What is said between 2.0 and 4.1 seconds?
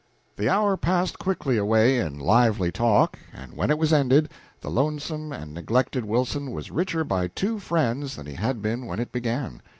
lively talk, and when it was